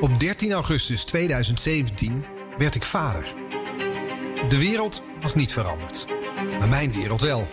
Op 0.00 0.18
13 0.18 0.52
augustus 0.52 1.04
2017 1.04 2.24
werd 2.58 2.74
ik 2.74 2.82
vader. 2.82 3.34
De 4.48 4.58
wereld 4.58 5.02
was 5.20 5.34
niet 5.34 5.52
veranderd, 5.52 6.06
maar 6.58 6.68
mijn 6.68 6.92
wereld 6.92 7.20
wel. 7.20 7.48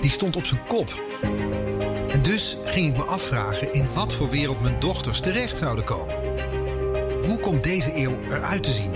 Die 0.00 0.10
stond 0.10 0.36
op 0.36 0.44
zijn 0.44 0.66
kop. 0.68 1.02
En 2.10 2.22
dus 2.22 2.56
ging 2.64 2.88
ik 2.88 2.96
me 2.96 3.02
afvragen 3.02 3.72
in 3.72 3.86
wat 3.94 4.12
voor 4.12 4.30
wereld 4.30 4.60
mijn 4.60 4.80
dochters 4.80 5.20
terecht 5.20 5.56
zouden 5.56 5.84
komen. 5.84 6.14
Hoe 7.26 7.38
komt 7.40 7.64
deze 7.64 7.96
eeuw 7.96 8.18
eruit 8.30 8.62
te 8.62 8.70
zien? 8.70 8.90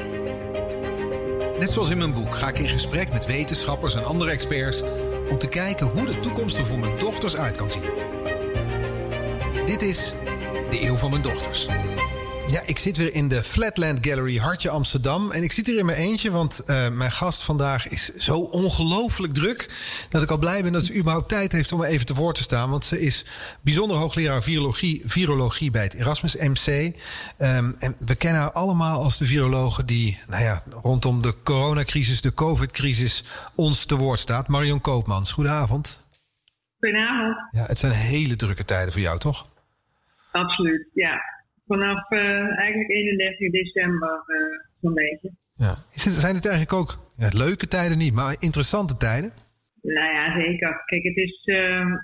Net 1.59 1.71
zoals 1.71 1.91
in 1.91 1.99
mijn 1.99 2.13
boek 2.13 2.37
ga 2.37 2.49
ik 2.49 2.59
in 2.59 2.69
gesprek 2.69 3.13
met 3.13 3.27
wetenschappers 3.27 3.95
en 3.95 4.05
andere 4.05 4.31
experts 4.31 4.83
om 5.31 5.39
te 5.39 5.49
kijken 5.49 5.87
hoe 5.87 6.07
de 6.07 6.21
toekomst 6.21 6.59
er 6.59 6.67
voor 6.67 6.79
mijn 6.79 6.99
dochters 6.99 7.37
uit 7.37 7.57
kan 7.57 7.71
zien. 7.71 7.91
Dit 9.67 9.83
is 9.83 10.15
de 10.79 10.87
eeuw 10.87 10.97
van 10.97 11.11
mijn 11.11 11.23
dochters. 11.23 11.69
Ja, 12.47 12.63
ik 12.67 12.79
zit 12.79 12.97
weer 12.97 13.15
in 13.15 13.29
de 13.29 13.43
Flatland 13.43 14.07
Gallery 14.07 14.37
Hartje 14.37 14.71
Amsterdam. 14.71 15.31
En 15.31 15.43
ik 15.43 15.53
zit 15.53 15.67
hier 15.67 15.79
in 15.79 15.87
mijn 15.87 15.99
eentje, 15.99 16.31
want 16.31 16.61
uh, 16.67 16.89
mijn 16.89 17.11
gast 17.11 17.43
vandaag 17.43 17.89
is 17.89 18.15
zo 18.17 18.39
ongelooflijk 18.39 19.35
druk... 19.35 19.71
dat 20.09 20.23
ik 20.23 20.31
al 20.31 20.39
blij 20.39 20.63
ben 20.63 20.73
dat 20.73 20.85
ze 20.85 20.95
überhaupt 20.95 21.29
tijd 21.29 21.53
heeft 21.53 21.73
om 21.73 21.83
even 21.83 22.07
te 22.07 22.15
woord 22.15 22.37
te 22.37 22.43
staan. 22.43 22.71
Want 22.71 22.85
ze 22.85 23.01
is 23.01 23.25
bijzonder 23.61 23.97
hoogleraar 23.97 24.43
virologie, 24.43 25.03
virologie 25.05 25.71
bij 25.71 25.83
het 25.83 25.95
Erasmus 25.95 26.37
MC. 26.37 26.67
Um, 26.67 27.77
en 27.79 27.97
we 27.99 28.15
kennen 28.15 28.41
haar 28.41 28.53
allemaal 28.53 29.03
als 29.03 29.19
de 29.19 29.27
virologe 29.27 29.85
die 29.85 30.19
nou 30.29 30.43
ja, 30.43 30.63
rondom 30.83 31.23
de 31.23 31.35
coronacrisis, 31.43 32.21
de 32.21 32.35
covid-crisis... 32.35 33.25
ons 33.55 33.85
te 33.85 33.97
woord 33.97 34.19
staat. 34.19 34.49
Marion 34.49 34.81
Koopmans, 34.81 35.33
goedenavond. 35.33 36.03
Goedenavond. 36.79 37.37
Ja, 37.51 37.65
het 37.65 37.79
zijn 37.79 37.93
hele 37.93 38.37
drukke 38.37 38.65
tijden 38.65 38.93
voor 38.93 39.03
jou, 39.03 39.19
toch? 39.19 39.47
Absoluut, 40.33 40.89
ja 40.93 41.21
vanaf 41.69 42.11
uh, 42.11 42.59
eigenlijk 42.59 42.91
31 42.91 43.51
december 43.51 44.23
uh, 44.27 44.59
zo'n 44.81 44.95
beetje. 44.95 45.31
Ja. 45.55 45.75
Zijn 46.25 46.35
het 46.35 46.47
eigenlijk 46.47 46.79
ook 46.81 46.91
ja, 47.17 47.29
leuke 47.45 47.67
tijden 47.67 47.99
niet, 47.99 48.15
maar 48.15 48.37
interessante 48.39 48.97
tijden? 48.97 49.33
Nou 49.83 50.13
ja, 50.15 50.41
zeker. 50.41 50.83
Kijk, 50.85 51.03
het 51.03 51.17
is. 51.17 51.43
Uh, 51.45 51.95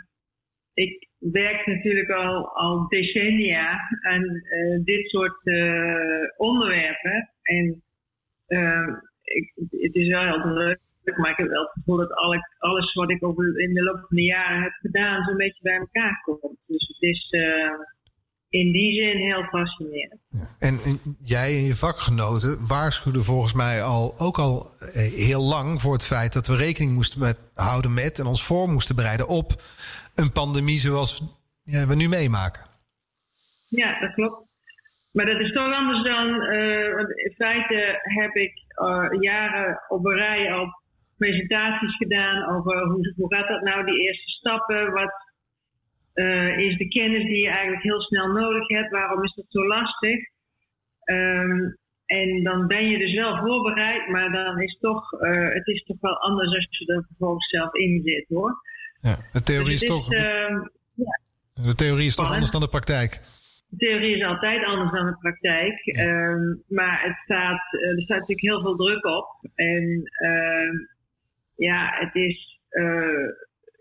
ik 0.74 1.08
werk 1.18 1.66
natuurlijk 1.66 2.10
al, 2.10 2.48
al 2.48 2.88
decennia 2.88 3.80
aan 4.02 4.24
dit 4.84 5.08
soort 5.08 5.40
onderwerpen. 6.36 7.30
En 7.42 7.82
ik, 9.22 9.52
het 9.70 9.94
is 9.94 10.08
wel 10.08 10.22
heel 10.22 10.42
druk, 10.42 10.80
maar 11.16 11.30
ik 11.30 11.36
heb 11.36 11.48
wel 11.48 11.62
het 11.62 11.72
gevoel 11.72 11.96
dat 11.96 12.12
alles 12.58 12.92
wat 12.92 13.10
ik 13.10 13.24
over 13.24 13.60
in 13.60 13.74
de 13.74 13.82
loop 13.82 13.98
van 14.08 14.16
de 14.16 14.22
jaren 14.22 14.62
heb 14.62 14.72
gedaan, 14.72 15.24
zo'n 15.24 15.36
beetje 15.36 15.62
bij 15.62 15.78
elkaar 15.78 16.22
komt. 16.22 16.58
Dus 16.66 16.88
het 16.88 17.02
is 17.02 17.30
in 18.60 18.72
die 18.72 19.02
zin 19.02 19.16
heel 19.16 19.42
fascinerend. 19.42 20.20
En, 20.58 20.74
jij 21.24 21.56
en 21.56 21.64
je 21.64 21.74
vakgenoten 21.74 22.66
waarschuwden 22.66 23.24
volgens 23.24 23.55
mij 23.55 23.83
al, 23.83 24.14
ook 24.19 24.38
al 24.38 24.66
eh, 24.78 25.12
heel 25.28 25.42
lang 25.42 25.80
voor 25.80 25.92
het 25.92 26.06
feit 26.06 26.33
dat 26.33 26.46
we 26.46 26.56
rekening 26.56 26.92
moesten 26.92 27.20
met, 27.20 27.38
houden 27.55 27.94
met 27.94 28.19
en 28.19 28.27
ons 28.27 28.44
voor 28.44 28.69
moesten 28.69 28.96
bereiden 28.96 29.28
op 29.28 29.50
een 30.14 30.33
pandemie 30.33 30.78
zoals 30.78 31.22
ja, 31.64 31.86
we 31.86 31.96
nu 31.96 32.08
meemaken. 32.08 32.62
Ja, 33.69 34.00
dat 34.00 34.14
klopt. 34.14 34.42
Maar 35.12 35.27
dat 35.27 35.41
is 35.41 35.52
toch 35.52 35.74
anders 35.74 36.02
dan. 36.02 36.27
Uh, 36.27 36.98
in 36.98 37.34
feite 37.36 37.98
heb 38.02 38.34
ik 38.34 38.52
uh, 38.83 39.06
jaren 39.20 39.83
op 39.89 40.05
een 40.06 40.16
rij 40.16 40.52
al 40.52 40.66
presentaties 41.16 41.96
gedaan 41.96 42.56
over 42.56 42.86
hoe, 42.86 43.12
hoe 43.16 43.34
gaat 43.34 43.48
dat 43.48 43.62
nou, 43.62 43.84
die 43.84 44.00
eerste 44.00 44.30
stappen, 44.30 44.92
wat 44.92 45.23
uh, 46.14 46.58
is 46.58 46.76
de 46.76 46.88
kennis 46.88 47.22
die 47.22 47.42
je 47.42 47.48
eigenlijk 47.48 47.82
heel 47.82 48.00
snel 48.00 48.26
nodig 48.26 48.68
hebt. 48.68 48.90
Waarom 48.90 49.24
is 49.24 49.34
dat 49.34 49.44
zo 49.48 49.66
lastig? 49.66 50.18
Um, 51.04 51.78
en 52.06 52.42
dan 52.42 52.66
ben 52.66 52.88
je 52.88 52.98
dus 52.98 53.14
wel 53.14 53.36
voorbereid, 53.36 54.08
maar 54.08 54.32
dan 54.32 54.60
is 54.60 54.78
toch, 54.80 55.12
uh, 55.12 55.48
het 55.48 55.66
is 55.66 55.82
toch 55.82 55.96
wel 56.00 56.20
anders 56.20 56.54
als 56.54 56.66
je 56.70 56.92
er 56.92 57.04
vervolgens 57.06 57.50
zelf 57.50 57.74
in 57.74 58.00
zit 58.05 58.27
hoor. 58.28 58.55
Ja, 59.00 59.16
de 59.33 59.42
theorie 59.42 59.70
dus 59.70 59.83
is, 59.83 59.89
toch. 59.89 60.12
Uh, 60.12 60.20
ja. 60.94 61.20
De 61.55 61.74
theorie 61.74 62.06
is 62.06 62.14
toch 62.14 62.33
anders 62.33 62.50
dan 62.50 62.60
de 62.60 62.68
praktijk? 62.68 63.20
De 63.68 63.77
theorie 63.77 64.16
is 64.16 64.24
altijd 64.24 64.64
anders 64.64 64.90
dan 64.90 65.06
de 65.06 65.16
praktijk. 65.20 65.80
Ja. 65.84 66.06
Um, 66.06 66.62
maar 66.68 67.02
het 67.02 67.16
staat, 67.24 67.72
eh, 67.72 67.89
er 67.89 68.02
staat 68.02 68.18
natuurlijk 68.18 68.40
heel 68.40 68.60
veel 68.60 68.77
druk 68.77 69.05
op. 69.05 69.27
En 69.55 70.02
ja, 71.56 71.94
het 71.98 72.14
is. 72.14 72.58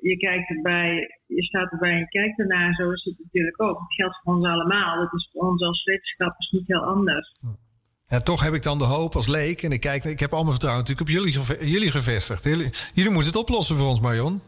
Je 0.09 0.18
kijkt 0.18 0.50
erbij, 0.50 1.19
je 1.25 1.44
staat 1.44 1.72
erbij 1.72 1.91
en 1.91 1.97
je 1.97 2.08
kijkt 2.08 2.40
ernaar. 2.40 2.74
Zo 2.74 2.91
is 2.91 3.03
het 3.03 3.19
natuurlijk 3.24 3.62
ook. 3.62 3.80
Het 3.80 3.94
geldt 3.94 4.19
voor 4.24 4.34
ons 4.34 4.46
allemaal. 4.46 5.02
Het 5.02 5.14
is 5.14 5.30
voor 5.31 5.50
ons 5.50 5.62
als 5.62 5.84
wetenschappers 5.84 6.52
niet 6.52 6.68
heel 6.68 6.84
anders. 6.84 7.40
Ja, 8.06 8.19
toch 8.19 8.44
heb 8.44 8.53
ik 8.53 8.64
dan 8.64 8.78
de 8.78 8.94
hoop 8.96 9.14
als 9.16 9.28
leek. 9.28 9.62
En 9.62 9.72
ik, 9.72 9.81
kijk, 9.81 10.03
ik 10.03 10.19
heb 10.19 10.31
al 10.31 10.41
mijn 10.41 10.58
vertrouwen 10.58 10.84
natuurlijk 10.84 11.09
op 11.09 11.16
jullie, 11.16 11.72
jullie 11.74 11.91
gevestigd. 11.91 12.44
Jullie, 12.44 12.69
jullie 12.94 13.12
moeten 13.12 13.31
het 13.31 13.41
oplossen 13.41 13.75
voor 13.75 13.88
ons, 13.88 14.00
Marion. 14.00 14.41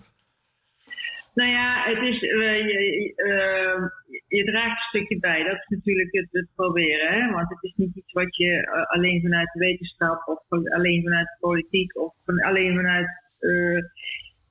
Nou 1.34 1.50
ja, 1.50 1.84
het 1.92 2.02
is, 2.12 2.22
uh, 2.22 2.58
je, 2.70 3.14
uh, 3.16 3.82
je, 4.28 4.44
draagt 4.44 4.70
een 4.70 4.90
stukje 4.90 5.20
bij. 5.20 5.44
Dat 5.44 5.56
is 5.56 5.68
natuurlijk 5.68 6.12
het, 6.12 6.28
het 6.32 6.48
proberen. 6.56 7.08
Hè? 7.14 7.32
Want 7.32 7.50
het 7.50 7.64
is 7.64 7.74
niet 7.76 7.96
iets 7.96 8.12
wat 8.12 8.36
je 8.36 8.52
uh, 8.52 8.86
alleen 8.96 9.22
vanuit 9.22 9.50
de 9.54 9.60
wetenschap 9.60 10.28
of 10.28 10.60
alleen 10.74 11.04
vanuit 11.04 11.28
de 11.28 11.38
politiek 11.40 11.98
of 11.98 12.14
van, 12.26 12.42
alleen 12.42 12.76
vanuit 12.76 13.08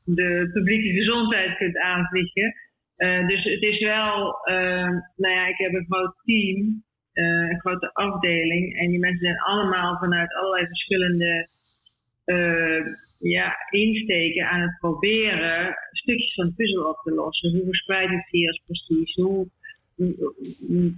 de 0.05 0.51
publieke 0.53 0.89
gezondheid 0.89 1.57
kunt 1.57 1.79
aanvliegen. 1.79 2.55
Uh, 2.97 3.27
dus 3.27 3.45
het 3.45 3.63
is 3.63 3.79
wel, 3.79 4.39
uh, 4.49 4.91
nou 5.17 5.35
ja, 5.35 5.47
ik 5.47 5.59
heb 5.59 5.73
een 5.73 5.87
groot 5.89 6.15
team, 6.25 6.85
uh, 7.15 7.51
een 7.51 7.61
grote 7.61 7.93
afdeling. 7.93 8.79
En 8.79 8.89
die 8.89 8.99
mensen 8.99 9.27
zijn 9.27 9.39
allemaal 9.39 9.99
vanuit 9.99 10.35
allerlei 10.35 10.67
verschillende 10.67 11.49
ja, 13.19 13.57
insteken 13.71 14.49
aan 14.49 14.61
het 14.61 14.77
proberen 14.79 15.77
stukjes 15.91 16.35
van 16.35 16.47
de 16.47 16.55
puzzel 16.55 16.89
op 16.89 17.01
te 17.03 17.15
lossen. 17.15 17.51
Hoe 17.51 17.65
verspreidt 17.65 18.13
het 18.13 18.29
virus 18.29 18.63
precies? 18.67 19.15
Hoe, 19.15 19.49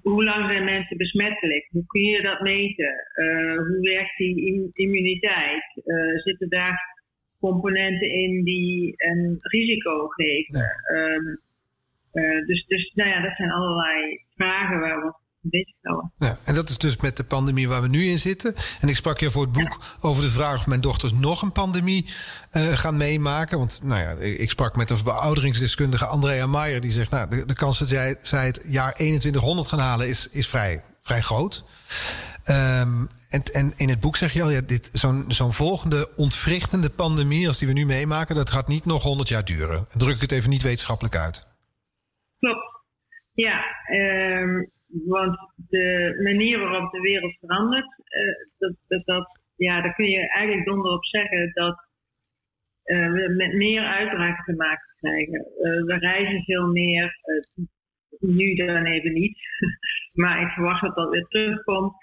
hoe 0.02 0.24
lang 0.24 0.50
zijn 0.50 0.64
mensen 0.64 0.96
besmettelijk? 0.96 1.68
Hoe 1.70 1.86
kun 1.86 2.02
je 2.02 2.22
dat 2.22 2.40
meten? 2.40 2.94
hoe 3.56 3.78
werkt 3.80 4.16
die 4.16 4.70
immuniteit? 4.72 5.64
zitten 6.24 6.48
daar 6.48 6.95
componenten 7.40 8.10
in 8.10 8.44
die 8.44 8.94
een 8.96 9.38
risico 9.40 10.06
geven. 10.06 10.60
Um, 10.92 11.40
uh, 12.12 12.46
dus, 12.46 12.64
dus 12.66 12.92
nou 12.94 13.10
ja, 13.10 13.22
dat 13.22 13.36
zijn 13.36 13.50
allerlei 13.50 14.24
vragen 14.34 14.80
waar 14.80 15.04
we. 15.04 15.24
Ja, 16.18 16.38
en 16.44 16.54
dat 16.54 16.68
is 16.68 16.78
dus 16.78 16.96
met 16.96 17.16
de 17.16 17.24
pandemie 17.24 17.68
waar 17.68 17.82
we 17.82 17.88
nu 17.88 18.04
in 18.04 18.18
zitten. 18.18 18.54
En 18.80 18.88
ik 18.88 18.96
sprak 18.96 19.18
je 19.18 19.30
voor 19.30 19.42
het 19.42 19.52
boek 19.52 19.78
over 20.00 20.22
de 20.22 20.30
vraag 20.30 20.56
of 20.56 20.66
mijn 20.66 20.80
dochters 20.80 21.12
nog 21.12 21.42
een 21.42 21.52
pandemie 21.52 22.06
uh, 22.52 22.62
gaan 22.62 22.96
meemaken. 22.96 23.58
Want 23.58 23.80
nou 23.82 24.00
ja, 24.00 24.24
ik 24.24 24.50
sprak 24.50 24.76
met 24.76 24.90
een 24.90 24.96
verouderingsdeskundige 24.96 26.06
Andrea 26.06 26.46
Maier. 26.46 26.80
Die 26.80 26.90
zegt, 26.90 27.10
nou, 27.10 27.30
de, 27.30 27.46
de 27.46 27.54
kans 27.54 27.78
dat 27.78 27.88
jij, 27.88 28.16
zij 28.20 28.46
het 28.46 28.64
jaar 28.68 28.94
2100 28.94 29.68
gaan 29.68 29.78
halen 29.78 30.08
is, 30.08 30.28
is 30.30 30.48
vrij, 30.48 30.82
vrij 31.00 31.20
groot. 31.20 31.64
Um, 32.48 33.08
en, 33.30 33.42
en, 33.52 33.72
in 33.76 33.88
het 33.88 34.00
boek 34.00 34.16
zeg 34.16 34.32
je 34.32 34.42
al, 34.42 34.50
ja, 34.50 34.60
dit, 34.60 34.88
zo'n, 34.92 35.24
zo'n 35.28 35.52
volgende 35.52 36.08
ontwrichtende 36.16 36.90
pandemie 36.90 37.46
als 37.46 37.58
die 37.58 37.68
we 37.68 37.74
nu 37.74 37.86
meemaken, 37.86 38.34
dat 38.34 38.50
gaat 38.50 38.68
niet 38.68 38.84
nog 38.84 39.02
100 39.02 39.28
jaar 39.28 39.44
duren. 39.44 39.86
Druk 39.88 40.14
ik 40.14 40.20
het 40.20 40.32
even 40.32 40.50
niet 40.50 40.62
wetenschappelijk 40.62 41.16
uit. 41.16 41.46
Klopt. 42.38 42.66
Ja, 43.32 43.64
um, 43.92 44.70
want 44.88 45.38
de 45.56 46.20
manier 46.22 46.58
waarop 46.58 46.92
de 46.92 47.00
wereld 47.00 47.36
verandert, 47.40 47.90
uh, 47.98 48.74
dat, 48.88 49.04
dat, 49.04 49.40
ja, 49.56 49.82
daar 49.82 49.94
kun 49.94 50.10
je 50.10 50.30
eigenlijk 50.30 50.66
donder 50.66 50.92
op 50.92 51.04
zeggen 51.04 51.50
dat 51.54 51.76
uh, 52.84 53.12
we 53.12 53.34
met 53.36 53.52
meer 53.54 53.84
uitbraken 53.84 54.44
te 54.44 54.54
maken 54.56 54.94
krijgen. 55.00 55.46
Uh, 55.60 55.84
we 55.84 55.98
reizen 55.98 56.42
veel 56.42 56.66
meer 56.66 57.20
nu 58.20 58.54
dan 58.54 58.84
even 58.84 59.12
niet. 59.12 59.38
maar 60.22 60.40
ik 60.40 60.48
verwacht 60.48 60.82
dat 60.82 60.94
dat 60.94 61.10
weer 61.10 61.26
terugkomt. 61.28 61.94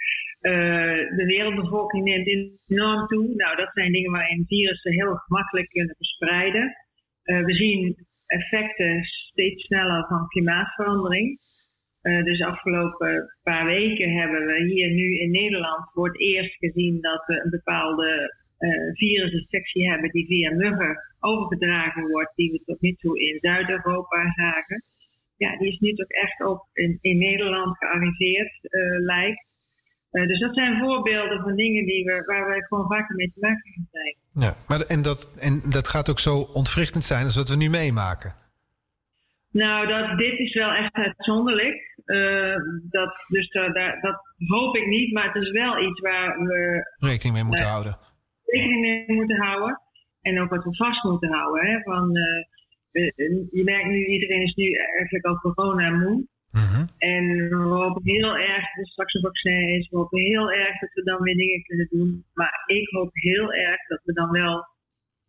Uh, 0.43 1.17
de 1.17 1.25
wereldbevolking 1.25 2.03
neemt 2.03 2.59
enorm 2.67 3.07
toe. 3.07 3.35
Nou, 3.35 3.55
dat 3.55 3.69
zijn 3.73 3.91
dingen 3.91 4.11
waarin 4.11 4.45
virussen 4.47 4.91
heel 4.91 5.16
gemakkelijk 5.16 5.69
kunnen 5.69 5.95
verspreiden. 5.95 6.75
Uh, 7.23 7.45
we 7.45 7.53
zien 7.53 8.07
effecten 8.25 9.03
steeds 9.03 9.63
sneller 9.63 10.05
van 10.07 10.28
klimaatverandering. 10.28 11.40
Uh, 12.01 12.23
dus 12.23 12.37
de 12.37 12.45
afgelopen 12.45 13.35
paar 13.43 13.66
weken 13.66 14.11
hebben 14.11 14.45
we 14.45 14.63
hier 14.63 14.90
nu 14.90 15.19
in 15.19 15.31
Nederland 15.31 15.91
voor 15.91 16.07
het 16.07 16.19
eerst 16.19 16.57
gezien 16.57 17.01
dat 17.01 17.25
we 17.25 17.43
een 17.43 17.49
bepaalde 17.49 18.41
virusinfectie 18.93 19.90
hebben 19.90 20.11
die 20.11 20.25
via 20.25 20.51
muggen 20.51 20.97
overgedragen 21.19 22.09
wordt, 22.09 22.35
die 22.35 22.51
we 22.51 22.61
tot 22.66 22.81
nu 22.81 22.93
toe 22.93 23.19
in 23.19 23.37
Zuid-Europa 23.41 24.31
zagen 24.35 24.84
ja, 25.37 25.57
die 25.57 25.72
is 25.72 25.79
nu 25.79 25.93
toch 25.93 26.09
echt 26.09 26.41
ook 26.41 26.67
in, 26.73 26.97
in 27.01 27.17
Nederland 27.17 27.78
gearriveerd, 27.78 28.57
lijkt. 28.99 29.51
Uh, 30.14 30.28
dus 30.28 30.40
dat 30.40 30.54
zijn 30.54 30.80
voorbeelden 30.80 31.42
van 31.42 31.56
dingen 31.56 31.86
die 31.86 32.04
we, 32.04 32.24
waar 32.26 32.48
wij 32.48 32.62
gewoon 32.62 32.88
vaker 32.88 33.16
mee 33.16 33.32
te 33.34 33.40
maken 33.40 33.72
gaan 33.76 33.88
krijgen. 33.92 34.20
Ja, 34.34 34.54
maar 34.68 34.80
en 34.80 35.02
dat, 35.02 35.20
en 35.40 35.72
dat 35.72 35.88
gaat 35.88 36.10
ook 36.10 36.20
zo 36.20 36.36
ontwrichtend 36.54 37.04
zijn 37.04 37.26
als 37.26 37.36
wat 37.36 37.50
we 37.50 37.56
nu 37.56 37.70
meemaken? 37.70 38.34
Nou, 39.52 39.88
dat, 39.88 40.18
dit 40.18 40.40
is 40.40 40.54
wel 40.54 40.72
echt 40.72 40.94
uitzonderlijk. 40.94 42.00
Uh, 42.06 42.56
dat, 42.90 43.14
dus 43.28 43.50
daar, 43.50 44.00
dat 44.02 44.18
hoop 44.38 44.78
ik 44.78 44.88
niet, 44.88 45.14
maar 45.14 45.34
het 45.34 45.44
is 45.44 45.52
wel 45.52 45.82
iets 45.82 46.00
waar 46.00 46.38
we 46.38 46.84
rekening 46.98 47.36
mee 47.36 47.44
moeten 47.44 47.66
houden. 47.66 47.98
Rekening 48.46 48.82
mee 48.82 49.18
moeten 49.18 49.42
houden. 49.42 49.82
En 50.22 50.42
ook 50.42 50.50
wat 50.50 50.64
we 50.64 50.76
vast 50.76 51.04
moeten 51.04 51.34
houden. 51.34 51.66
Hè, 51.66 51.82
van, 51.82 52.12
je 53.52 53.62
merkt 53.64 53.88
nu, 53.88 54.06
iedereen 54.06 54.42
is 54.42 54.54
nu 54.54 54.74
eigenlijk 54.74 55.26
al 55.26 55.40
corona 55.40 55.90
moe. 55.90 56.26
Mhm. 56.61 56.82
En 56.97 57.26
we 57.50 57.55
hopen 57.55 58.02
heel 58.03 58.35
erg 58.38 58.64
dat 58.73 58.85
er 58.85 58.91
straks 58.91 59.14
een 59.14 59.22
vaccin 59.22 59.67
is. 59.78 59.90
We 59.90 59.97
hopen 59.97 60.20
heel 60.20 60.52
erg 60.52 60.79
dat 60.79 60.94
we 60.94 61.03
dan 61.03 61.22
weer 61.22 61.35
dingen 61.35 61.64
kunnen 61.64 61.88
doen. 61.90 62.26
Maar 62.34 62.64
ik 62.66 62.90
hoop 62.90 63.09
heel 63.14 63.53
erg 63.53 63.88
dat 63.88 64.02
we 64.03 64.14
dan 64.14 64.32
wel 64.32 64.66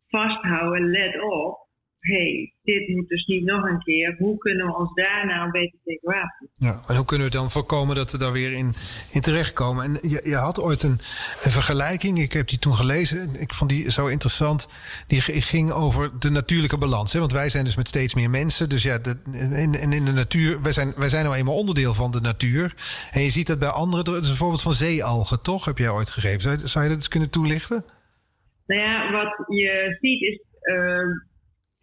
vasthouden, 0.09 0.91
let 0.91 1.23
op 1.23 1.64
hey, 2.05 2.53
dit 2.63 2.89
moet 2.89 3.09
dus 3.09 3.27
niet 3.27 3.45
nog 3.45 3.65
een 3.65 3.79
keer. 3.79 4.15
Hoe 4.19 4.39
kunnen 4.39 4.67
we 4.67 4.77
ons 4.77 4.95
daar 4.95 5.27
nou 5.27 5.51
beter 5.51 5.79
tegen 5.85 6.09
wapenen? 6.09 6.51
Ja, 6.55 6.81
en 6.89 6.97
hoe 6.97 7.05
kunnen 7.05 7.27
we 7.27 7.33
dan 7.33 7.51
voorkomen 7.51 7.97
dat 7.97 8.13
we 8.13 8.19
daar 8.19 8.33
weer 8.33 8.53
in, 8.53 8.73
in 9.11 9.21
terechtkomen? 9.21 9.85
En 9.85 9.91
je, 10.09 10.21
je 10.25 10.35
had 10.35 10.61
ooit 10.61 10.83
een, 10.83 10.99
een 11.43 11.51
vergelijking, 11.51 12.19
ik 12.19 12.33
heb 12.33 12.49
die 12.49 12.59
toen 12.59 12.75
gelezen. 12.75 13.41
Ik 13.41 13.55
vond 13.55 13.71
die 13.71 13.91
zo 13.91 14.07
interessant. 14.07 14.69
Die 15.07 15.21
ging 15.21 15.71
over 15.73 16.19
de 16.19 16.31
natuurlijke 16.31 16.79
balans. 16.79 17.13
Hè? 17.13 17.19
Want 17.19 17.33
wij 17.33 17.49
zijn 17.49 17.65
dus 17.65 17.77
met 17.77 17.89
steeds 17.89 18.15
meer 18.15 18.31
mensen. 18.31 18.69
Dus 18.69 18.83
ja, 18.83 18.99
in, 19.33 19.93
in 19.93 20.05
de 20.05 20.13
natuur, 20.13 20.63
wij 20.63 20.73
zijn, 20.73 20.93
wij 20.97 21.09
zijn 21.09 21.25
nou 21.25 21.37
eenmaal 21.37 21.59
onderdeel 21.59 21.95
van 21.95 22.11
de 22.11 22.21
natuur. 22.21 22.75
En 23.13 23.23
je 23.23 23.31
ziet 23.31 23.47
dat 23.47 23.59
bij 23.59 23.69
anderen, 23.69 24.05
dat 24.05 24.23
is 24.23 24.31
een 24.31 24.37
voorbeeld 24.37 24.63
van 24.63 24.73
zeealgen, 24.73 25.43
toch? 25.43 25.65
Heb 25.65 25.79
jij 25.79 25.91
ooit 25.91 26.11
gegeven? 26.11 26.41
Zou, 26.41 26.57
zou 26.57 26.85
je 26.85 26.91
dat 26.91 26.99
eens 26.99 27.09
kunnen 27.09 27.31
toelichten? 27.31 27.85
Nou 28.67 28.81
ja, 28.81 29.13
wat 29.13 29.45
je 29.49 29.97
ziet 30.01 30.23
is. 30.23 30.41
Uh, 30.63 31.33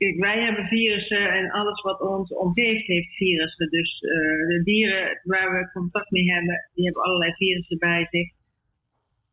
wij 0.09 0.43
hebben 0.43 0.65
virussen 0.65 1.31
en 1.31 1.51
alles 1.51 1.81
wat 1.81 2.01
ons 2.01 2.33
omgeeft 2.33 2.87
heeft 2.87 3.15
virussen. 3.15 3.69
Dus 3.69 4.01
uh, 4.01 4.11
de 4.47 4.61
dieren 4.63 5.19
waar 5.23 5.51
we 5.51 5.71
contact 5.71 6.11
mee 6.11 6.31
hebben, 6.31 6.69
die 6.73 6.85
hebben 6.85 7.03
allerlei 7.03 7.33
virussen 7.33 7.77
bij 7.77 8.07
zich. 8.09 8.31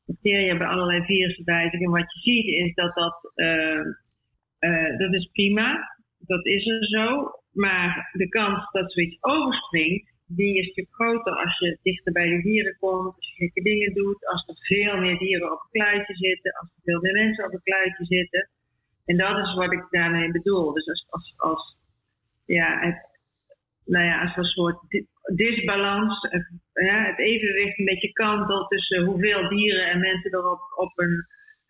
Bacteriën 0.06 0.48
hebben 0.48 0.68
allerlei 0.68 1.04
virussen 1.04 1.44
bij 1.44 1.70
zich. 1.70 1.80
En 1.80 1.90
wat 1.90 2.12
je 2.12 2.20
ziet 2.20 2.46
is 2.46 2.74
dat 2.74 2.94
dat, 2.94 3.32
uh, 3.36 4.98
dat 4.98 5.14
is 5.14 5.30
prima. 5.32 5.96
Dat 6.18 6.46
is 6.46 6.66
er 6.66 6.86
zo. 6.86 7.30
Maar 7.52 8.10
de 8.12 8.28
kans 8.28 8.70
dat 8.70 8.92
zoiets 8.92 9.16
overspringt, 9.20 10.12
die 10.26 10.58
is 10.58 10.66
natuurlijk 10.66 10.94
groter 10.94 11.32
als 11.32 11.58
je 11.58 11.78
dichter 11.82 12.12
bij 12.12 12.28
de 12.28 12.42
dieren 12.42 12.76
komt, 12.78 13.16
als 13.16 13.28
je 13.28 13.44
gekke 13.44 13.62
dingen 13.62 13.94
doet, 13.94 14.26
als 14.26 14.46
er 14.46 14.54
veel 14.56 14.96
meer 14.96 15.18
dieren 15.18 15.52
op 15.52 15.60
een 15.60 15.80
kluitje 15.80 16.14
zitten, 16.14 16.52
als 16.52 16.68
er 16.68 16.82
veel 16.84 17.00
meer 17.00 17.12
mensen 17.12 17.44
op 17.44 17.52
een 17.52 17.62
kluitje 17.62 18.04
zitten. 18.04 18.48
En 19.08 19.16
dat 19.16 19.36
is 19.38 19.54
wat 19.54 19.72
ik 19.72 19.86
daarmee 19.90 20.30
bedoel. 20.30 20.72
Dus 20.72 20.88
als, 20.88 21.06
als, 21.08 21.34
als 21.36 21.76
ja, 22.46 22.78
het, 22.80 22.98
nou 23.84 24.04
ja, 24.04 24.20
als 24.22 24.36
een 24.36 24.44
soort 24.44 24.78
disbalans, 25.34 26.28
ja, 26.72 27.04
het 27.04 27.18
evenwicht 27.18 27.78
een 27.78 27.84
beetje 27.84 28.12
kantelt 28.12 28.68
tussen 28.68 29.04
hoeveel 29.04 29.48
dieren 29.48 29.86
en 29.90 30.00
mensen 30.00 30.30
er 30.30 30.50
op, 30.50 30.60
op 30.76 30.92
een 30.98 31.26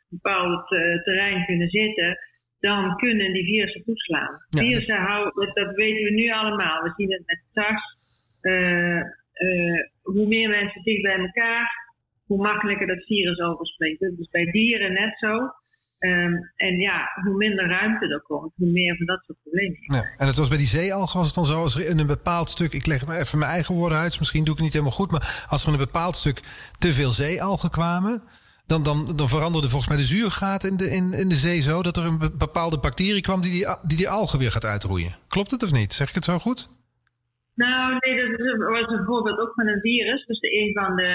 bepaald 0.08 0.70
uh, 0.72 1.02
terrein 1.02 1.44
kunnen 1.46 1.68
zitten, 1.68 2.18
dan 2.60 2.96
kunnen 2.96 3.32
die 3.32 3.44
virussen 3.44 3.84
toeslaan. 3.84 4.38
Ja. 4.48 4.60
Virussen 4.60 4.96
houden, 4.96 5.54
dat, 5.54 5.74
weten 5.74 6.04
we 6.04 6.10
nu 6.10 6.32
allemaal. 6.32 6.82
We 6.82 6.92
zien 6.96 7.12
het 7.12 7.22
met 7.26 7.42
SARS. 7.52 7.96
Uh, 8.42 9.02
uh, 9.34 9.80
hoe 10.02 10.26
meer 10.26 10.48
mensen 10.48 10.82
dicht 10.82 11.02
bij 11.02 11.18
elkaar, 11.18 11.94
hoe 12.26 12.42
makkelijker 12.42 12.86
dat 12.86 13.04
virus 13.04 13.38
overspringt. 13.38 14.00
Dus 14.00 14.28
bij 14.30 14.44
dieren 14.44 14.92
net 14.92 15.18
zo. 15.18 15.50
Ehm, 15.98 16.34
en 16.56 16.76
ja, 16.76 17.08
hoe 17.24 17.36
minder 17.36 17.68
ruimte 17.68 18.06
er 18.06 18.22
komt, 18.22 18.52
hoe 18.56 18.70
meer 18.70 18.96
van 18.96 19.06
dat 19.06 19.22
soort 19.26 19.38
problemen. 19.42 19.78
Ja, 19.80 20.02
en 20.16 20.26
het 20.26 20.36
was 20.36 20.48
bij 20.48 20.58
die 20.58 20.66
zeealgen, 20.66 21.18
was 21.18 21.26
het 21.26 21.34
dan 21.34 21.44
zo, 21.44 21.62
als 21.62 21.74
er 21.74 21.88
in 21.88 21.98
een 21.98 22.06
bepaald 22.06 22.48
stuk, 22.48 22.72
ik 22.72 22.86
leg 22.86 23.06
maar 23.06 23.18
even 23.18 23.38
mijn 23.38 23.50
eigen 23.50 23.74
woorden 23.74 23.98
uit, 23.98 24.18
misschien 24.18 24.44
doe 24.44 24.54
ik 24.54 24.60
het 24.60 24.64
niet 24.64 24.72
helemaal 24.78 24.98
goed, 25.00 25.10
maar 25.10 25.46
als 25.48 25.62
er 25.62 25.68
in 25.68 25.74
een 25.74 25.86
bepaald 25.90 26.16
stuk 26.16 26.40
te 26.78 26.92
veel 26.92 27.10
zeealgen 27.10 27.70
kwamen, 27.70 28.22
dan, 28.66 28.82
dan, 28.82 29.16
dan 29.16 29.28
veranderde 29.28 29.68
volgens 29.68 29.88
mij 29.90 29.98
de 29.98 30.12
zuurgaten 30.14 30.70
in 30.70 30.76
de, 30.76 30.88
in, 30.98 31.12
in 31.22 31.28
de 31.28 31.40
zee 31.46 31.60
zo 31.60 31.82
dat 31.82 31.96
er 31.96 32.04
een 32.04 32.18
bepaalde 32.38 32.78
bacterie 32.78 33.22
kwam 33.28 33.40
die 33.42 33.52
die, 33.52 33.66
die 33.86 33.96
die 33.96 34.08
algen 34.08 34.38
weer 34.38 34.50
gaat 34.50 34.64
uitroeien. 34.64 35.16
Klopt 35.28 35.50
het 35.50 35.62
of 35.62 35.72
niet? 35.72 35.92
Zeg 35.92 36.08
ik 36.08 36.14
het 36.14 36.24
zo 36.24 36.38
goed? 36.38 36.68
Nou, 37.54 37.96
nee, 37.98 38.16
dat 38.16 38.56
was 38.58 38.98
een 38.98 39.04
voorbeeld 39.04 39.38
ook 39.38 39.52
van 39.54 39.66
een 39.66 39.80
virus. 39.80 40.26
Dus 40.26 40.38
een 40.40 40.70
van 40.72 40.96
de 40.96 41.12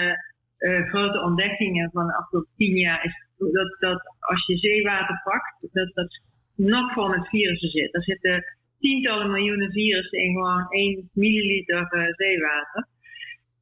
uh, 0.60 0.90
grote 0.90 1.20
ontdekkingen 1.22 1.90
van 1.94 2.08
de 2.08 2.18
afgelopen 2.18 2.52
tien 2.58 2.78
jaar 2.78 3.04
is 3.04 3.16
dat, 3.52 3.76
dat 3.80 4.16
als 4.20 4.46
je 4.46 4.58
zeewater 4.58 5.22
pakt, 5.24 5.68
dat 5.72 5.94
dat 5.94 6.22
nog 6.56 6.94
vol 6.94 7.08
met 7.08 7.28
virussen 7.28 7.70
zit. 7.70 7.96
Er 7.96 8.04
zitten 8.04 8.44
tientallen 8.80 9.32
miljoenen 9.32 9.72
virussen 9.72 10.20
in 10.20 10.34
gewoon 10.34 10.66
1 10.70 11.10
milliliter 11.14 11.88
uh, 11.92 12.14
zeewater. 12.16 12.88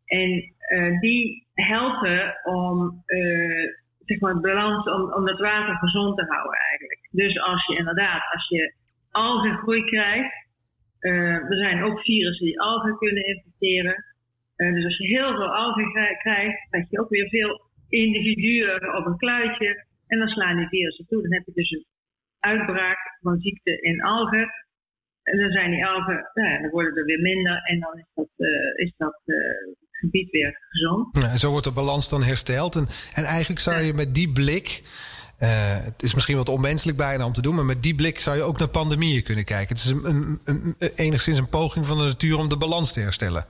En 0.05 0.53
uh, 0.73 0.99
die 0.99 1.47
helpen 1.53 2.35
om 2.43 3.03
uh, 3.05 3.67
zeg 4.05 4.19
maar 4.19 4.39
balans, 4.39 4.85
om, 4.85 5.13
om 5.13 5.25
dat 5.25 5.39
water 5.39 5.75
gezond 5.75 6.17
te 6.17 6.25
houden 6.25 6.59
eigenlijk. 6.59 7.07
Dus 7.11 7.39
als 7.39 7.65
je 7.65 7.77
inderdaad, 7.77 8.33
als 8.33 8.47
je 8.49 8.73
algengroei 9.11 9.85
krijgt, 9.85 10.49
er 10.99 11.57
zijn 11.57 11.83
ook 11.83 11.99
virussen 11.99 12.45
die 12.45 12.61
algen 12.61 12.97
kunnen 12.97 13.25
infecteren. 13.25 14.03
dus 14.55 14.85
als 14.85 14.97
je 14.97 15.07
heel 15.07 15.35
veel 15.35 15.55
algen 15.55 15.91
krijgt, 15.91 16.69
krijg 16.69 16.89
je 16.89 16.99
ook 16.99 17.09
weer 17.09 17.29
veel 17.29 17.70
individuen 17.91 18.95
op 18.97 19.05
een 19.05 19.17
kluitje. 19.17 19.85
En 20.07 20.19
dan 20.19 20.27
slaan 20.27 20.57
die 20.57 20.67
virussen 20.67 21.05
toe. 21.07 21.21
Dan 21.21 21.33
heb 21.33 21.45
je 21.45 21.51
dus 21.53 21.71
een 21.71 21.85
uitbraak 22.39 23.17
van 23.21 23.39
ziekte 23.39 23.81
in 23.81 24.01
algen. 24.01 24.49
En 25.23 25.37
dan 25.39 25.51
zijn 25.51 25.71
die 25.71 25.85
algen, 25.85 26.29
nou 26.33 26.49
ja, 26.49 26.61
dan 26.61 26.69
worden 26.69 26.95
er 26.95 27.05
weer 27.05 27.21
minder. 27.21 27.61
En 27.63 27.79
dan 27.79 27.97
is 27.97 28.09
dat, 28.13 28.29
uh, 28.37 28.85
is 28.85 28.93
dat 28.97 29.21
uh, 29.25 29.37
gebied 29.91 30.29
weer 30.29 30.59
gezond. 30.69 31.17
Ja, 31.17 31.31
en 31.31 31.39
zo 31.39 31.49
wordt 31.49 31.65
de 31.65 31.71
balans 31.71 32.09
dan 32.09 32.23
hersteld. 32.23 32.75
En, 32.75 32.87
en 33.13 33.23
eigenlijk 33.23 33.61
zou 33.61 33.81
je 33.81 33.93
met 33.93 34.13
die 34.13 34.31
blik. 34.31 34.83
Uh, 35.39 35.83
het 35.83 36.01
is 36.03 36.13
misschien 36.13 36.35
wat 36.35 36.49
onmenselijk 36.49 36.97
bijna 36.97 37.25
om 37.25 37.33
te 37.33 37.41
doen, 37.41 37.55
maar 37.55 37.65
met 37.65 37.83
die 37.83 37.95
blik 37.95 38.19
zou 38.19 38.37
je 38.37 38.43
ook 38.43 38.59
naar 38.59 38.67
pandemieën 38.67 39.23
kunnen 39.23 39.45
kijken. 39.45 39.75
Het 39.75 39.85
is 39.85 39.91
een, 39.91 40.05
een, 40.05 40.39
een, 40.43 40.75
enigszins 40.95 41.37
een 41.37 41.49
poging 41.49 41.85
van 41.85 41.97
de 41.97 42.03
natuur 42.03 42.37
om 42.37 42.49
de 42.49 42.57
balans 42.57 42.93
te 42.93 42.99
herstellen. 42.99 43.45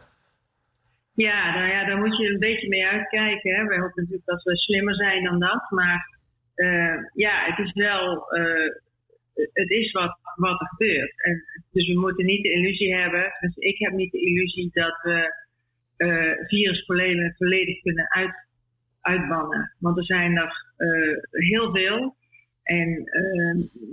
Ja, 1.13 1.56
nou 1.56 1.69
ja, 1.72 1.86
daar 1.86 1.98
moet 1.98 2.18
je 2.18 2.30
een 2.30 2.40
beetje 2.40 2.68
mee 2.68 2.88
uitkijken. 2.88 3.56
Hè. 3.56 3.66
Wij 3.66 3.78
hopen 3.78 4.02
natuurlijk 4.02 4.25
dat 4.25 4.44
we 4.44 4.58
slimmer 4.58 4.96
zijn 4.96 5.24
dan 5.24 5.40
dat. 5.40 5.69
Maar 5.69 6.19
uh, 6.56 6.96
ja, 7.13 7.46
het 7.46 7.66
is 7.66 7.74
wel. 7.74 8.38
Uh, 8.38 8.69
het 9.54 9.69
is 9.69 9.92
wat, 9.92 10.18
wat 10.36 10.62
er 10.62 10.68
gebeurt. 10.68 11.24
En, 11.24 11.44
dus 11.72 11.88
we 11.88 12.00
moeten 12.00 12.25
niet 12.25 12.44
de 12.44 12.52
illusie 12.52 12.96
hebben. 12.96 13.31
Dus 13.40 13.56
ik 13.56 13.80
heb 13.80 13.92
niet 13.94 14.12
de 14.12 14.22
illusie 14.22 14.69
dat 14.74 15.00
we 15.02 15.34
uh, 15.98 16.48
virusproblemen 16.48 17.34
volledig 17.38 17.81
kunnen 17.81 18.12
uit, 18.12 18.48
uitbannen. 19.02 19.75
Want 19.80 19.98
er 19.98 20.06
zijn 20.06 20.38
er 20.38 20.65
heel 21.32 21.72
veel. 21.72 22.15
En 22.63 23.10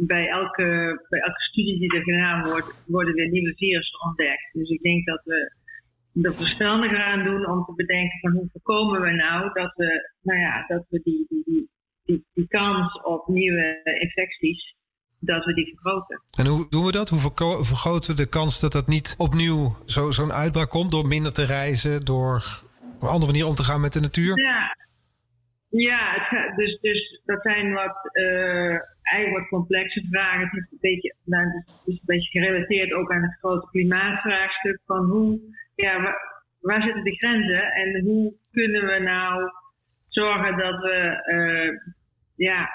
bij, 0.07 0.29
elke, 0.29 1.01
bij 1.09 1.21
elke 1.21 1.41
studie 1.41 1.79
die 1.79 1.97
er 1.97 2.03
gedaan 2.03 2.45
wordt, 2.45 2.85
worden 2.87 3.15
weer 3.15 3.29
nieuwe 3.29 3.55
virussen 3.57 4.01
ontdekt. 4.01 4.53
Dus 4.53 4.69
ik 4.69 4.81
denk 4.81 5.07
dat 5.07 5.21
we 5.25 5.53
er 6.23 6.35
verstandiger 6.35 7.03
aan 7.03 7.25
doen 7.25 7.49
om 7.49 7.65
te 7.65 7.73
bedenken 7.77 8.19
van 8.21 8.33
hoe 8.33 8.49
voorkomen 8.53 9.01
we 9.01 9.11
nou 9.11 9.53
dat 9.53 9.73
we, 9.75 10.11
nou 10.23 10.39
ja, 10.39 10.65
dat 10.67 10.85
we 10.89 11.01
die, 11.03 11.27
die, 11.29 11.69
die, 12.05 12.25
die, 12.35 12.49
kans 12.49 13.03
op 13.03 13.29
nieuwe 13.29 13.81
infecties, 14.01 14.77
dat 15.19 15.45
we 15.45 15.55
die 15.55 15.67
vergroten. 15.67 16.23
En 16.39 16.47
hoe 16.47 16.67
doen 16.71 16.85
we 16.85 16.93
dat? 16.93 17.09
Hoe 17.09 17.21
vergroten 17.65 18.11
we 18.11 18.23
de 18.23 18.29
kans 18.29 18.61
dat 18.61 18.73
dat 18.73 18.87
niet 18.87 19.15
opnieuw 19.19 19.77
zo'n 19.87 20.33
uitbraak 20.33 20.71
komt 20.71 20.91
door 20.91 21.07
minder 21.07 21.33
te 21.33 21.45
reizen, 21.45 22.05
door 22.05 22.63
op 22.95 23.03
een 23.03 23.09
andere 23.09 23.33
manier 23.33 23.47
om 23.47 23.55
te 23.55 23.65
gaan 23.65 23.81
met 23.81 23.93
de 23.93 24.01
natuur? 24.01 24.39
Ja, 24.39 24.77
ja 25.69 26.13
het, 26.13 26.57
dus, 26.57 26.79
dus 26.81 27.21
dat 27.25 27.43
zijn 27.43 27.73
wat, 27.73 27.97
uh, 28.13 28.77
eigenlijk 29.03 29.39
wat 29.39 29.49
complexe 29.49 30.07
vragen. 30.11 30.41
Het 30.41 30.53
is 30.53 30.69
een 30.71 30.79
beetje, 30.81 31.15
nou, 31.25 31.45
het 31.47 31.87
is 31.87 31.95
een 31.95 32.01
beetje 32.05 32.41
gerelateerd 32.41 32.93
ook 32.93 33.13
aan 33.13 33.23
het 33.23 33.37
grote 33.41 33.69
klimaatvraagstuk 33.71 34.81
van 34.87 35.05
hoe 35.05 35.41
ja, 35.83 36.19
waar, 36.61 36.83
zitten 36.83 37.05
de 37.05 37.17
grenzen 37.17 37.73
en 37.73 38.05
hoe 38.05 38.35
kunnen 38.51 38.87
we 38.87 38.99
nou 38.99 39.51
zorgen 40.09 40.57
dat 40.57 40.81
we 40.81 41.23
uh, 41.33 41.79
ja, 42.37 42.71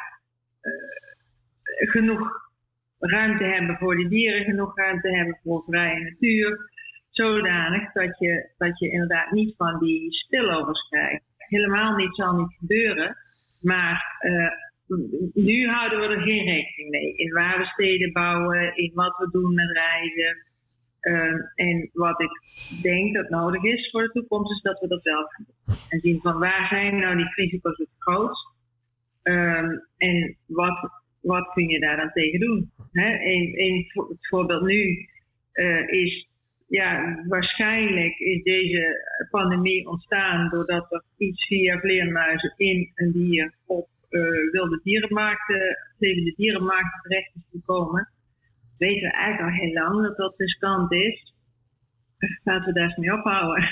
uh, 0.62 1.89
genoeg 1.89 2.41
ruimte 3.00 3.43
hebben 3.43 3.77
voor 3.77 3.95
die 3.95 4.07
dieren, 4.07 4.43
genoeg 4.43 4.77
ruimte 4.77 5.15
hebben 5.15 5.39
voor 5.43 5.63
vrije 5.67 6.00
natuur, 6.00 6.57
zodanig 7.10 7.91
dat 7.91 8.19
je, 8.19 8.50
dat 8.57 8.79
je 8.79 8.91
inderdaad 8.91 9.31
niet 9.31 9.55
van 9.55 9.79
die 9.79 10.12
spillovers 10.12 10.88
krijgt. 10.89 11.24
Helemaal 11.38 11.95
niet 11.95 12.15
zal 12.15 12.36
niet 12.36 12.55
gebeuren, 12.60 13.17
maar 13.62 14.19
uh, 14.22 14.50
nu 15.33 15.67
houden 15.67 16.00
we 16.00 16.05
er 16.05 16.22
geen 16.22 16.45
rekening 16.45 16.89
mee. 16.89 17.13
In 17.15 17.33
waar 17.33 17.57
we 17.57 17.65
steden 17.65 18.12
bouwen, 18.12 18.75
in 18.75 18.91
wat 18.93 19.17
we 19.17 19.29
doen 19.31 19.53
met 19.53 19.72
reizen. 19.72 20.38
Uh, 21.03 21.33
en 21.55 21.89
wat 21.93 22.22
ik 22.22 22.31
denk 22.81 23.13
dat 23.13 23.29
nodig 23.29 23.63
is 23.63 23.89
voor 23.91 24.03
de 24.03 24.12
toekomst, 24.12 24.51
is 24.51 24.62
dat 24.62 24.79
we 24.79 24.88
dat 24.88 25.03
wel 25.03 25.25
gaan 25.27 25.45
doen. 25.48 25.75
En 25.89 26.00
zien 26.00 26.19
van 26.22 26.39
waar 26.39 26.67
zijn 26.69 27.00
nou 27.00 27.15
die 27.15 27.33
risico's 27.36 27.77
het 27.77 27.89
grootst? 27.98 28.51
Um, 29.24 29.88
en 29.98 30.38
wat, 30.45 30.91
wat 31.22 31.51
kun 31.53 31.67
je 31.67 31.79
daar 31.79 31.98
dan 31.98 32.12
tegen 32.12 32.39
doen? 32.39 32.72
Een, 32.91 33.60
een, 33.60 33.86
het 33.93 34.27
voorbeeld 34.27 34.63
nu 34.63 35.07
uh, 35.53 35.88
is 35.89 36.27
ja, 36.67 37.24
waarschijnlijk 37.27 38.19
is 38.19 38.43
deze 38.43 38.83
pandemie 39.29 39.88
ontstaan 39.88 40.50
doordat 40.50 40.91
er 40.91 41.03
iets 41.17 41.45
via 41.48 41.79
vleermuizen 41.79 42.53
in 42.57 42.91
een 42.95 43.12
dier 43.12 43.53
op 43.65 43.88
uh, 44.10 44.51
wilde 44.51 44.79
dierenmarkten, 44.83 45.77
levende 45.98 46.33
dierenmarkten 46.36 47.01
terecht 47.01 47.31
is 47.36 47.41
gekomen. 47.51 48.12
Weten 48.77 49.09
we 49.09 49.15
eigenlijk 49.15 49.51
al 49.51 49.59
heel 49.61 49.73
lang 49.73 50.01
dat 50.01 50.17
dat 50.17 50.33
riskant 50.37 50.91
is. 50.91 51.33
Laten 52.43 52.65
we 52.65 52.73
daar 52.73 52.83
eens 52.83 52.95
mee 52.95 53.13
ophouden. 53.13 53.63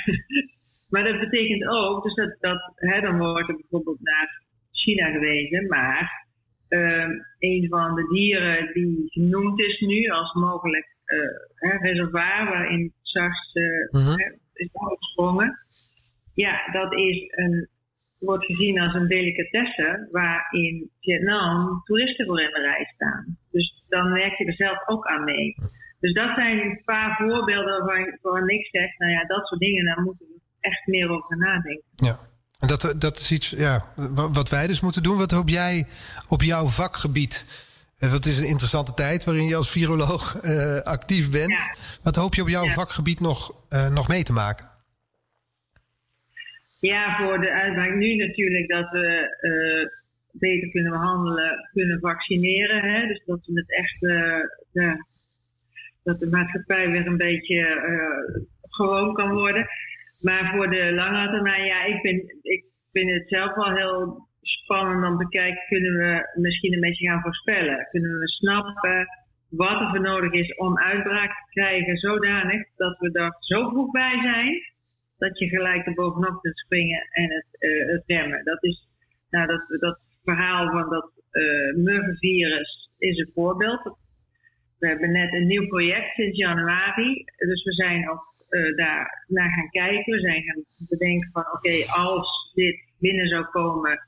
maar 0.90 1.04
dat 1.04 1.20
betekent 1.20 1.68
ook, 1.68 2.04
dus 2.04 2.14
dat, 2.14 2.36
dat 2.40 2.72
hè, 2.76 3.02
dan 3.02 3.18
wordt 3.18 3.50
er 3.50 3.56
bijvoorbeeld 3.56 4.02
naar 4.02 4.42
China 4.72 5.12
gewezen, 5.12 5.68
maar 5.68 6.28
uh, 6.70 7.08
een 7.40 7.68
van 7.70 7.96
de 7.96 8.08
dieren 8.08 8.74
die 8.74 9.04
genoemd 9.06 9.60
is 9.60 9.80
nu 9.80 10.10
als 10.10 10.34
mogelijk 10.34 10.88
uh, 11.06 11.82
reservoir 11.82 12.46
waarin 12.46 12.94
SARS 13.02 13.54
uh, 13.54 14.28
is 14.54 14.70
opgesprongen. 14.72 15.58
Ja, 16.34 16.72
dat 16.72 16.94
is 16.94 17.24
een, 17.30 17.68
wordt 18.20 18.46
gezien 18.46 18.80
als 18.80 18.94
een 18.94 19.08
delicatesse 19.08 20.08
waar 20.12 20.48
in 20.52 20.90
Vietnam 21.00 21.82
toeristen 21.84 22.26
voor 22.26 22.42
in 22.42 22.54
de 22.54 22.60
rij 22.60 22.92
staan. 22.94 23.38
Dus 23.52 23.84
dan 23.90 24.12
werk 24.12 24.38
je 24.38 24.46
er 24.46 24.54
zelf 24.54 24.88
ook 24.88 25.08
aan 25.08 25.24
mee. 25.24 25.56
Dus 26.00 26.14
dat 26.14 26.36
zijn 26.36 26.60
een 26.60 26.82
paar 26.86 27.16
voorbeelden 27.18 27.86
waarvan, 27.86 28.18
waarvan 28.22 28.50
ik 28.50 28.66
zeg, 28.72 28.98
nou 28.98 29.12
ja, 29.12 29.26
dat 29.26 29.48
soort 29.48 29.60
dingen, 29.60 29.86
daar 29.86 30.02
moeten 30.02 30.26
we 30.26 30.40
echt 30.60 30.88
meer 30.88 31.10
over 31.10 31.38
nadenken. 31.38 31.84
Ja. 31.96 32.18
En 32.60 32.68
dat, 32.68 32.96
dat 32.98 33.18
is 33.18 33.32
iets 33.32 33.50
ja, 33.50 33.86
wat 34.32 34.50
wij 34.50 34.68
dus 34.68 34.82
moeten 34.82 35.04
doen. 35.04 35.18
Wat 35.18 35.32
hoop 35.32 35.50
jij 35.50 35.88
op 36.28 36.42
jouw 36.42 36.66
vakgebied? 36.66 37.46
Eh, 38.00 38.12
het 38.12 38.26
is 38.26 38.40
een 38.40 38.48
interessante 38.48 38.94
tijd 38.94 39.24
waarin 39.24 39.48
je 39.48 39.56
als 39.56 39.72
viroloog 39.72 40.44
uh, 40.44 40.80
actief 40.84 41.32
bent. 41.32 41.62
Wat 42.04 42.16
hoop 42.16 42.34
je 42.36 42.42
op 42.42 42.48
jouw 42.48 42.68
vakgebied 42.68 43.20
nog, 43.20 43.66
uh, 43.70 43.90
nog 43.90 44.08
mee 44.08 44.24
te 44.24 44.34
maken? 44.34 44.66
Ja, 46.80 47.18
voor 47.18 47.40
de 47.40 47.52
uitbraak 47.52 47.96
nu 47.96 48.16
natuurlijk 48.16 48.68
dat 48.68 48.90
we 48.90 49.08
uh, 49.42 50.01
beter 50.42 50.70
kunnen 50.70 50.92
behandelen, 50.92 51.70
kunnen 51.74 52.00
vaccineren. 52.00 52.82
Hè? 52.84 53.08
Dus 53.08 53.24
dat 53.26 53.46
we 53.46 53.54
het 53.54 53.72
echt, 53.72 54.00
dat 56.04 56.20
de 56.20 56.30
maatschappij 56.30 56.90
weer 56.90 57.08
een 57.08 57.18
beetje 57.18 57.62
gewoon 58.62 59.14
kan 59.14 59.32
worden. 59.34 59.66
Maar 60.22 60.52
voor 60.56 60.70
de 60.70 60.92
lange 60.94 61.30
termijn, 61.30 61.66
ja, 61.66 61.84
ik, 61.84 62.02
ben, 62.02 62.16
ik 62.42 62.66
vind 62.92 63.12
het 63.12 63.28
zelf 63.28 63.56
wel 63.56 63.76
heel 63.76 64.28
spannend 64.42 65.06
om 65.06 65.18
te 65.18 65.28
kijken, 65.30 65.68
kunnen 65.68 65.94
we 65.98 66.40
misschien 66.42 66.74
een 66.74 66.88
beetje 66.88 67.08
gaan 67.08 67.22
voorspellen? 67.22 67.88
Kunnen 67.92 68.20
we 68.20 68.28
snappen 68.28 69.08
wat 69.50 69.82
er 69.82 69.90
voor 69.90 70.02
nodig 70.02 70.32
is 70.32 70.56
om 70.56 70.78
uitbraak 70.78 71.30
te 71.30 71.50
krijgen, 71.50 71.98
zodanig 71.98 72.68
dat 72.76 72.98
we 73.00 73.12
er 73.12 73.36
zo 73.40 73.70
vroeg 73.70 73.92
bij 73.92 74.20
zijn, 74.22 74.54
dat 75.18 75.40
je 75.40 75.48
gelijk 75.48 75.86
er 75.86 75.94
bovenop 75.94 76.42
kunt 76.42 76.58
springen 76.58 77.08
en 77.12 77.32
het, 77.32 77.48
het 77.92 78.04
remmen. 78.06 78.44
Dat 78.44 78.64
is, 78.64 78.88
nou, 79.30 79.48
dat, 79.48 79.80
dat 79.80 80.00
verhaal 80.24 80.70
van 80.70 80.90
dat 80.90 81.12
uh, 81.32 81.76
muggenvirus 81.76 82.90
is 82.98 83.18
een 83.18 83.32
voorbeeld. 83.34 83.98
We 84.80 84.88
hebben 84.88 85.12
net 85.12 85.34
een 85.34 85.48
nieuw 85.48 85.68
project 85.68 86.14
sinds 86.14 86.38
januari, 86.38 87.24
dus 87.38 87.64
we 87.64 87.74
zijn 87.74 88.10
ook 88.10 88.32
uh, 88.50 88.76
daar 88.76 89.26
naar 89.28 89.50
gaan 89.50 89.70
kijken. 89.70 90.14
We 90.14 90.20
zijn 90.20 90.44
gaan 90.44 90.64
bedenken 90.90 91.30
van 91.32 91.46
oké, 91.52 91.86
als 91.88 92.52
dit 92.54 92.80
binnen 93.00 93.28
zou 93.28 93.46
komen, 93.46 94.00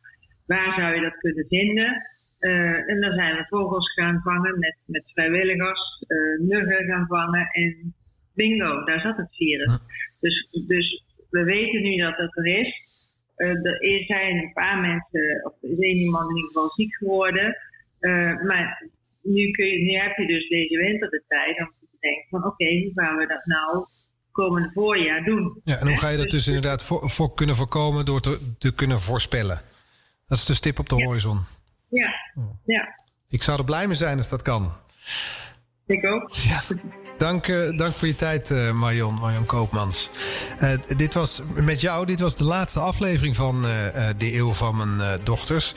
waar 0.45 0.73
zou 0.75 0.95
je 0.95 1.01
dat 1.01 1.17
kunnen 1.17 1.45
vinden? 1.47 2.07
Uh, 2.39 2.89
en 2.89 3.01
dan 3.01 3.13
zijn 3.13 3.35
we 3.35 3.45
vogels 3.49 3.93
gaan 3.93 4.21
vangen 4.23 4.59
met, 4.59 4.77
met 4.85 5.11
vrijwilligers, 5.13 6.03
uh, 6.07 6.47
muggen 6.47 6.85
gaan 6.85 7.07
vangen 7.07 7.47
en 7.51 7.93
bingo, 8.35 8.83
daar 8.83 8.99
zat 9.01 9.17
het 9.17 9.35
virus. 9.35 9.79
Dus, 10.19 10.47
dus 10.67 11.03
we 11.29 11.43
weten 11.43 11.81
nu 11.81 11.97
dat 11.97 12.17
het 12.17 12.37
er 12.37 12.45
is. 12.45 12.91
Uh, 13.37 13.47
er 13.97 14.05
zijn 14.05 14.37
een 14.37 14.53
paar 14.53 14.79
mensen, 14.79 15.45
of 15.45 15.53
er 15.61 15.69
is 15.69 15.79
één 15.79 15.97
iemand 15.97 16.29
in 16.29 16.35
ieder 16.35 16.51
geval 16.51 16.69
ziek 16.69 16.95
geworden. 16.95 17.57
maar 18.47 18.89
nu, 19.21 19.51
kun 19.51 19.65
je, 19.65 19.79
nu 19.79 19.97
heb 19.97 20.17
je 20.17 20.27
dus 20.27 20.49
deze 20.49 20.77
winter 20.77 21.09
de 21.09 21.23
tijd 21.27 21.59
om 21.59 21.73
te 21.79 21.97
denken 21.99 22.29
van 22.29 22.45
oké, 22.45 22.65
hoe 22.65 22.91
gaan 22.93 23.17
we 23.17 23.27
dat 23.27 23.45
nou 23.45 23.85
komende 24.31 24.71
voorjaar 24.73 25.23
doen? 25.23 25.61
Ja, 25.63 25.75
en 25.79 25.87
hoe 25.87 25.97
ga 25.97 26.09
je 26.09 26.17
dat 26.17 26.29
dus, 26.29 26.45
dus 26.45 26.47
inderdaad 26.47 26.85
voor, 26.85 27.09
voor 27.09 27.33
kunnen 27.33 27.55
voorkomen 27.55 28.05
door 28.05 28.21
te, 28.21 28.53
te 28.57 28.73
kunnen 28.73 28.99
voorspellen? 28.99 29.61
Dat 30.25 30.37
is 30.37 30.45
de 30.45 30.53
stip 30.53 30.79
op 30.79 30.89
de 30.89 30.95
horizon. 30.95 31.39
Ja. 31.89 32.13
ja. 32.65 32.99
Ik 33.27 33.41
zou 33.41 33.57
er 33.57 33.65
blij 33.65 33.87
mee 33.87 33.95
zijn 33.95 34.17
als 34.17 34.29
dat 34.29 34.41
kan. 34.41 34.71
Ik 35.85 36.05
ook. 36.05 36.29
Ja. 36.31 36.61
Dank, 37.23 37.47
uh, 37.47 37.77
dank 37.77 37.95
voor 37.95 38.07
je 38.07 38.15
tijd, 38.15 38.49
uh, 38.49 38.71
Marion, 38.71 39.15
Marion 39.15 39.45
Koopmans. 39.45 40.09
Uh, 40.59 40.69
dit 40.97 41.13
was 41.13 41.41
met 41.53 41.81
jou, 41.81 42.05
dit 42.05 42.19
was 42.19 42.35
de 42.35 42.43
laatste 42.43 42.79
aflevering 42.79 43.35
van 43.35 43.61
De 44.17 44.35
Eeuw 44.35 44.53
van 44.53 44.75
Mijn 44.75 45.19
Dochters. 45.23 45.73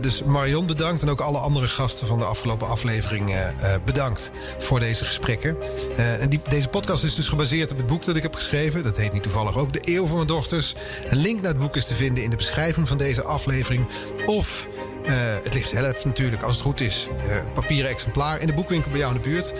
dus 0.00 0.22
Marion 0.22 0.66
bedankt 0.66 1.02
en 1.02 1.08
ook 1.08 1.20
alle 1.20 1.38
andere 1.38 1.68
gasten 1.68 2.06
van 2.06 2.18
de 2.18 2.24
afgelopen 2.24 2.68
aflevering 2.68 3.36
bedankt 3.84 4.30
voor 4.58 4.80
deze 4.80 5.04
gesprekken. 5.04 5.56
en 5.96 6.28
die, 6.28 6.40
deze 6.48 6.68
podcast 6.68 7.04
is 7.04 7.14
dus 7.14 7.28
gebaseerd 7.28 7.70
op 7.70 7.76
het 7.76 7.86
boek 7.86 8.04
dat 8.04 8.16
ik 8.16 8.22
heb 8.22 8.34
geschreven. 8.34 8.84
Dat 8.84 8.96
heet 8.96 9.12
niet 9.12 9.22
toevallig 9.22 9.56
ook 9.56 9.72
De 9.72 9.80
Eeuw 9.84 10.06
van 10.06 10.16
Mijn 10.16 10.28
Dochters. 10.28 10.74
Een 11.08 11.18
link 11.18 11.40
naar 11.40 11.52
het 11.52 11.60
boek 11.60 11.76
is 11.76 11.86
te 11.86 11.94
vinden 11.94 12.24
in 12.24 12.30
de 12.30 12.36
beschrijving 12.36 12.88
van 12.88 12.98
deze 12.98 13.22
aflevering. 13.22 13.86
Of 14.26 14.66
uh, 15.06 15.12
het 15.42 15.54
ligt 15.54 15.68
zelf 15.68 16.04
natuurlijk, 16.04 16.42
als 16.42 16.54
het 16.54 16.64
goed 16.64 16.80
is. 16.80 17.08
Uh, 17.26 17.36
papieren 17.54 17.90
exemplaar 17.90 18.40
in 18.40 18.46
de 18.46 18.52
boekwinkel 18.52 18.90
bij 18.90 19.00
jou 19.00 19.14
in 19.14 19.22
de 19.22 19.28
buurt. 19.28 19.54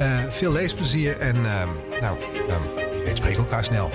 Uh, 0.00 0.18
veel 0.28 0.52
leesplezier 0.52 1.18
en 1.18 1.36
nou, 2.00 2.18
um, 2.50 3.04
ik 3.04 3.16
spreek 3.16 3.36
elkaar 3.36 3.64
snel. 3.64 3.90